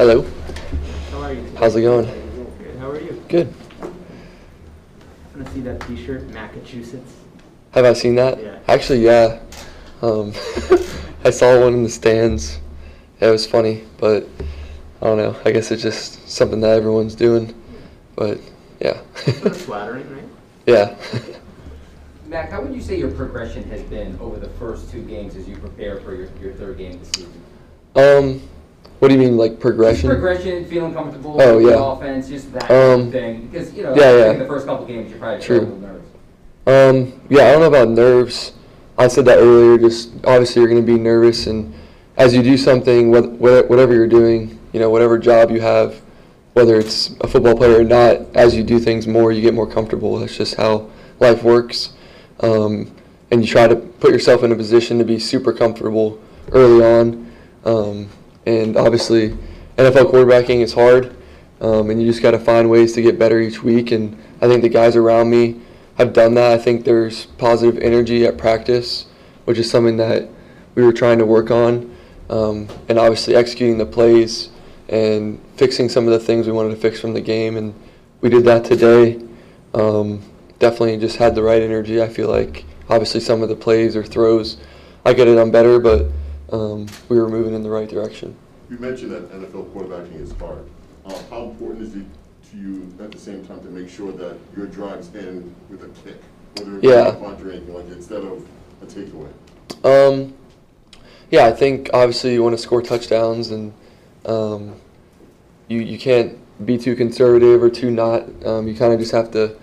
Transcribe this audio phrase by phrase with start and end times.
[0.00, 0.24] Hello.
[1.10, 1.42] How are you?
[1.44, 1.56] today?
[1.58, 2.06] How's it going?
[2.06, 2.76] Good.
[2.78, 3.22] How are you?
[3.28, 3.52] Good.
[3.82, 3.84] I
[5.34, 7.12] Want to see that T-shirt, Massachusetts?
[7.72, 8.42] Have I seen that?
[8.42, 8.60] Yeah.
[8.66, 9.40] Actually, yeah.
[10.00, 10.32] Um,
[11.24, 12.60] I saw one in the stands.
[13.20, 14.26] Yeah, it was funny, but
[15.02, 15.36] I don't know.
[15.44, 17.54] I guess it's just something that everyone's doing.
[18.16, 18.40] But
[18.80, 19.02] yeah.
[19.16, 20.24] Sort of flattering, right?
[20.64, 20.96] yeah.
[22.26, 25.46] Mac, how would you say your progression has been over the first two games as
[25.46, 27.42] you prepare for your, your third game this season?
[27.96, 28.40] um,
[29.00, 30.08] what do you mean, like Just progression?
[30.08, 31.92] progression, feeling comfortable Oh, with the yeah.
[31.92, 33.48] offense, just that Um, thing.
[33.50, 34.32] Because, you know, yeah, yeah.
[34.34, 35.58] the first couple games you're probably True.
[35.58, 36.06] a little nervous.
[36.66, 38.52] Um, yeah, I don't know about nerves.
[38.98, 39.78] I said that earlier.
[39.78, 41.72] Just obviously, you're going to be nervous, and
[42.18, 46.00] as you do something, wh- wh- whatever you're doing, you know, whatever job you have,
[46.52, 49.66] whether it's a football player or not, as you do things more, you get more
[49.66, 50.18] comfortable.
[50.18, 50.88] That's just how
[51.18, 51.94] life works.
[52.40, 52.90] Um,
[53.30, 56.18] and you try to put yourself in a position to be super comfortable
[56.52, 57.30] early on.
[57.64, 58.08] Um,
[58.46, 59.30] and obviously,
[59.76, 61.14] NFL quarterbacking is hard,
[61.60, 63.90] um, and you just got to find ways to get better each week.
[63.92, 65.60] And I think the guys around me
[65.96, 66.52] have done that.
[66.52, 69.06] I think there's positive energy at practice,
[69.44, 70.28] which is something that
[70.74, 71.94] we were trying to work on,
[72.28, 74.50] um, and obviously executing the plays
[74.88, 77.56] and fixing some of the things we wanted to fix from the game.
[77.56, 77.74] And
[78.20, 79.20] we did that today.
[79.74, 80.22] Um,
[80.58, 82.02] definitely just had the right energy.
[82.02, 84.56] I feel like obviously some of the plays or throws
[85.04, 86.06] I could have done better, but
[86.52, 88.36] um, we were moving in the right direction.
[88.70, 90.64] You mentioned that NFL quarterbacking is hard.
[91.04, 92.04] Uh, how important is it
[92.50, 95.88] to you at the same time to make sure that your drives end with a
[96.04, 96.20] kick?
[96.56, 97.08] Whether it's Yeah.
[97.08, 98.44] a punt or anything like that, instead of
[98.82, 99.28] a takeaway?
[99.84, 100.34] Um,
[101.30, 103.72] yeah, I think obviously you want to score touchdowns, and
[104.26, 104.74] um,
[105.68, 108.24] you you can't be too conservative or too not.
[108.44, 109.56] Um, you kind of just have to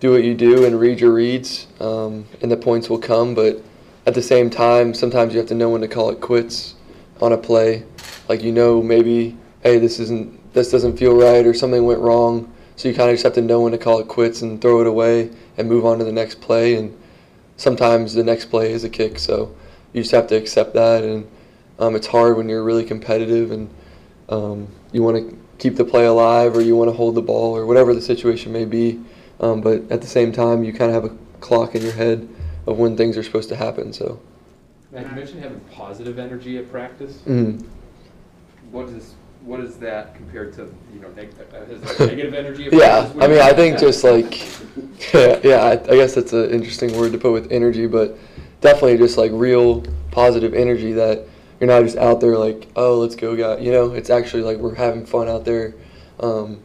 [0.00, 3.34] do what you do and read your reads, um, and the points will come.
[3.34, 3.62] But
[4.06, 6.76] at the same time, sometimes you have to know when to call it quits
[7.20, 7.84] on a play.
[8.28, 12.52] Like you know, maybe hey, this isn't this doesn't feel right, or something went wrong.
[12.76, 14.80] So you kind of just have to know when to call it quits and throw
[14.80, 16.76] it away and move on to the next play.
[16.76, 16.96] And
[17.56, 19.18] sometimes the next play is a kick.
[19.18, 19.54] So
[19.92, 21.02] you just have to accept that.
[21.02, 21.26] And
[21.78, 23.70] um, it's hard when you're really competitive and
[24.28, 27.56] um, you want to keep the play alive or you want to hold the ball
[27.56, 29.00] or whatever the situation may be.
[29.40, 32.28] Um, but at the same time, you kind of have a clock in your head
[32.66, 33.92] of when things are supposed to happen.
[33.92, 34.20] So.
[34.92, 37.18] Matt, you mentioned having positive energy at practice.
[37.26, 37.64] mm
[38.70, 40.62] What is what is that compared to
[40.92, 42.68] you know neg- uh, negative energy?
[42.72, 44.40] Yeah, I mean, I think just like,
[45.14, 48.18] yeah, yeah, I, I guess that's an interesting word to put with energy, but
[48.60, 51.26] definitely just like real positive energy that
[51.60, 53.58] you're not just out there like, oh, let's go, guy.
[53.58, 55.74] You know, it's actually like we're having fun out there
[56.20, 56.60] um,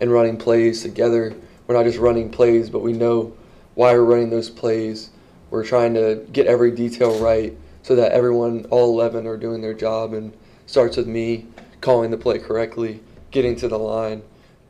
[0.00, 1.34] and running plays together.
[1.66, 3.32] We're not just running plays, but we know
[3.74, 5.10] why we're running those plays.
[5.54, 9.72] We're trying to get every detail right so that everyone, all 11, are doing their
[9.72, 11.46] job and starts with me
[11.80, 13.00] calling the play correctly,
[13.30, 14.24] getting to the line,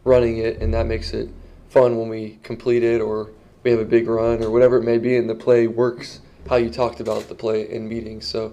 [0.04, 1.30] running it, and that makes it
[1.70, 3.30] fun when we complete it or
[3.62, 6.56] we have a big run or whatever it may be, and the play works how
[6.56, 8.26] you talked about the play in meetings.
[8.26, 8.52] So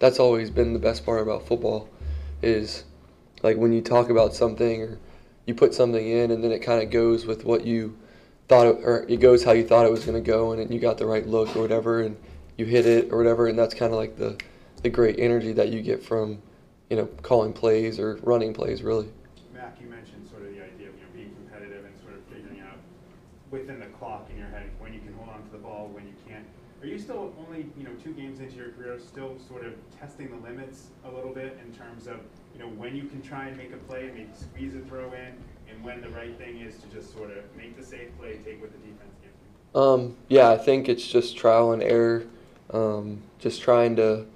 [0.00, 1.88] that's always been the best part about football
[2.42, 2.82] is
[3.44, 4.98] like when you talk about something or
[5.46, 7.96] you put something in and then it kind of goes with what you
[8.48, 10.72] thought it, or it goes how you thought it was going to go and then
[10.72, 12.16] you got the right look or whatever and
[12.56, 14.36] you hit it or whatever and that's kind of like the
[14.82, 16.40] the great energy that you get from
[16.88, 19.08] you know calling plays or running plays really
[19.54, 22.24] Mac, you mentioned sort of the idea of, you know, being competitive and sort of
[22.32, 22.78] figuring out
[23.50, 26.06] within the clock in your head when you can hold on to the ball, when
[26.06, 26.46] you can't.
[26.80, 30.30] Are you still only, you know, two games into your career, still sort of testing
[30.30, 32.20] the limits a little bit in terms of,
[32.54, 35.34] you know, when you can try and make a play, maybe squeeze a throw in,
[35.68, 38.60] and when the right thing is to just sort of make the safe play, take
[38.60, 39.34] what the defense gives
[39.74, 39.80] you?
[39.80, 42.24] Um, yeah, I think it's just trial and error.
[42.70, 44.26] Um, just trying to,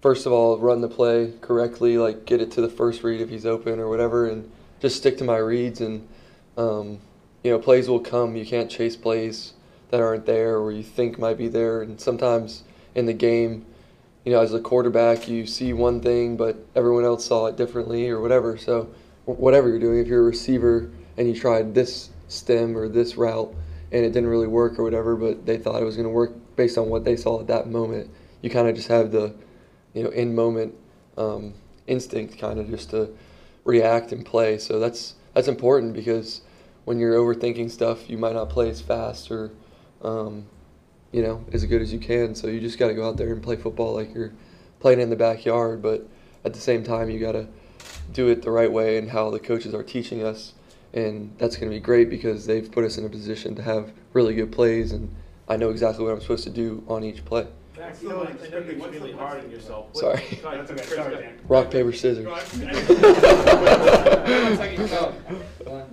[0.00, 3.28] first of all, run the play correctly, like get it to the first read if
[3.28, 5.82] he's open or whatever, and just stick to my reads.
[5.82, 6.08] And,
[6.56, 6.98] um,
[7.42, 8.36] you know, plays will come.
[8.36, 9.52] You can't chase plays
[9.94, 11.82] that aren't there or you think might be there.
[11.82, 12.64] And sometimes
[12.96, 13.64] in the game,
[14.24, 18.08] you know, as a quarterback, you see one thing, but everyone else saw it differently
[18.08, 18.58] or whatever.
[18.58, 18.88] So,
[19.24, 23.54] whatever you're doing, if you're a receiver and you tried this stem or this route
[23.92, 26.32] and it didn't really work or whatever, but they thought it was going to work
[26.56, 28.10] based on what they saw at that moment,
[28.42, 29.32] you kind of just have the,
[29.92, 30.74] you know, in moment
[31.16, 31.54] um,
[31.86, 33.16] instinct kind of just to
[33.62, 34.58] react and play.
[34.58, 36.40] So that's that's important because
[36.84, 39.52] when you're overthinking stuff, you might not play as fast or,
[40.02, 40.46] um,
[41.12, 42.34] you know, as good as you can.
[42.34, 44.32] So you just got to go out there and play football like you're
[44.80, 45.82] playing in the backyard.
[45.82, 46.06] But
[46.44, 47.46] at the same time, you got to
[48.12, 50.52] do it the right way and how the coaches are teaching us.
[50.92, 53.92] And that's going to be great because they've put us in a position to have
[54.12, 55.12] really good plays, and
[55.48, 57.46] I know exactly what I'm supposed to do on each play.
[57.76, 59.88] Max, you know, I know you're extremely hard on yourself.
[59.92, 60.38] What- Sorry.
[60.40, 62.24] Go ahead, That's okay, Chris, sorry, Rock paper scissors.
[62.26, 62.40] One
[64.56, 65.86] second, oh,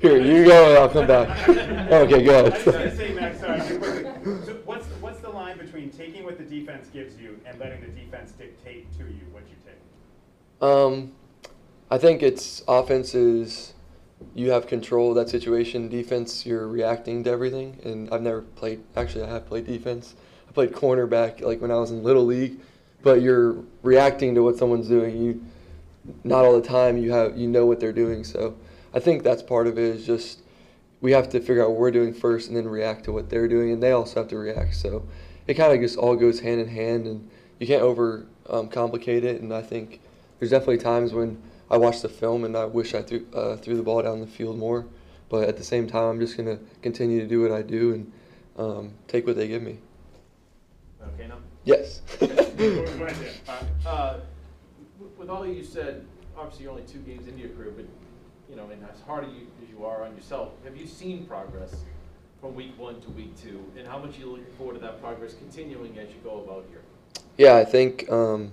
[0.00, 1.48] Here, you go and I'll come back.
[1.48, 2.96] Okay, go I was gonna ahead.
[2.96, 4.46] say, Max, sorry, real quickly.
[4.46, 7.88] So what's, what's the line between taking what the defense gives you and letting the
[7.88, 10.68] defense dictate to you what you take?
[10.68, 11.12] Um,
[11.90, 13.74] I think it's offense is
[14.34, 15.88] you have control of that situation.
[15.88, 17.80] Defense, you're reacting to everything.
[17.84, 18.80] And I've never played.
[18.96, 20.14] Actually, I have played defense.
[20.48, 22.60] I played cornerback like when I was in little league,
[23.02, 25.16] but you're reacting to what someone's doing.
[25.20, 25.44] You
[26.24, 28.22] not all the time you have you know what they're doing.
[28.22, 28.54] So
[28.94, 30.42] I think that's part of it is just
[31.00, 33.48] we have to figure out what we're doing first and then react to what they're
[33.48, 34.74] doing, and they also have to react.
[34.74, 35.06] So
[35.46, 39.24] it kind of just all goes hand in hand, and you can't over um, complicate
[39.24, 39.40] it.
[39.40, 40.00] And I think
[40.38, 43.76] there's definitely times when I watch the film and I wish I threw uh, threw
[43.76, 44.86] the ball down the field more,
[45.28, 48.12] but at the same time, I'm just gonna continue to do what I do and
[48.58, 49.78] um, take what they give me.
[51.14, 51.38] Okay, now?
[51.64, 52.02] Yes.
[52.20, 53.16] Go ahead,
[53.46, 53.68] Dan.
[53.86, 54.20] Uh,
[55.16, 56.04] With all that you said,
[56.36, 57.86] obviously you're only two games into your career, but,
[58.50, 61.24] you know, and as hard as you, as you are on yourself, have you seen
[61.24, 61.76] progress
[62.40, 63.64] from week one to week two?
[63.78, 66.66] And how much are you looking forward to that progress continuing as you go about
[66.70, 66.82] here?
[67.38, 68.50] Yeah, I think um,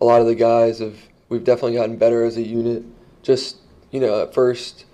[0.00, 0.96] a lot of the guys have.
[1.28, 2.84] We've definitely gotten better as a unit.
[3.22, 3.56] Just
[3.90, 4.86] you know, at first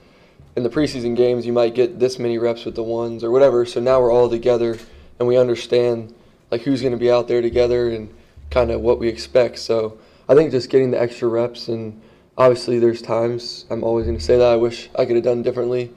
[0.56, 3.64] in the preseason games, you might get this many reps with the ones or whatever.
[3.64, 4.78] So now we're all together
[5.18, 6.14] and we understand
[6.50, 8.12] like who's going to be out there together and
[8.50, 9.58] kind of what we expect.
[9.58, 9.98] So
[10.28, 12.00] I think just getting the extra reps and
[12.36, 15.42] obviously there's times I'm always going to say that I wish I could have done
[15.42, 15.92] differently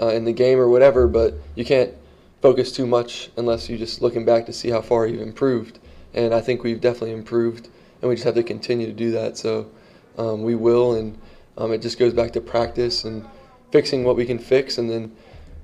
[0.00, 1.92] uh, in the game or whatever, but you can't
[2.40, 5.78] focus too much unless you're just looking back to see how far you've improved.
[6.14, 7.68] And I think we've definitely improved,
[8.00, 9.36] and we just have to continue to do that.
[9.36, 9.70] So
[10.18, 11.18] um, we will, and
[11.56, 13.24] um, it just goes back to practice and
[13.70, 15.14] fixing what we can fix, and then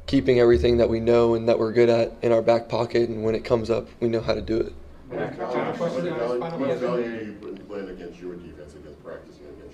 [0.07, 3.09] keeping everything that we know and that we're good at in our back pocket.
[3.09, 4.73] And when it comes up, we know how to do it.
[5.09, 6.79] What Max, John, a question, value- what question.
[6.79, 9.66] value do you put against your defense, against practicing against your defense?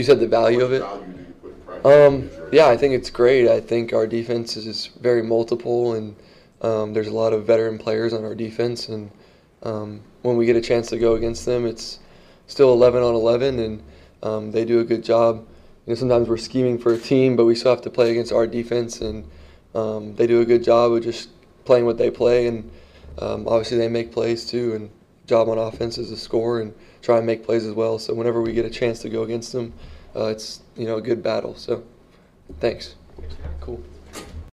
[0.00, 0.80] You said the value of it.
[0.80, 3.46] value do you put in Um, yeah, I think it's great.
[3.48, 6.16] I think our defense is very multiple, and
[6.62, 8.88] um, there's a lot of veteran players on our defense.
[8.88, 9.10] And
[9.62, 11.98] um, when we get a chance to go against them, it's
[12.46, 13.82] still 11 on 11, and
[14.22, 15.46] um, they do a good job.
[15.84, 18.32] You know, sometimes we're scheming for a team, but we still have to play against
[18.32, 19.28] our defense, and
[19.74, 21.28] um, they do a good job of just
[21.66, 22.46] playing what they play.
[22.46, 22.70] And
[23.18, 24.90] um, obviously, they make plays too, and
[25.30, 28.00] job on offense is to score and try and make plays as well.
[28.00, 29.72] So whenever we get a chance to go against them,
[30.14, 31.54] uh, it's you know a good battle.
[31.54, 31.84] So,
[32.58, 32.96] thanks.
[33.60, 33.80] Cool.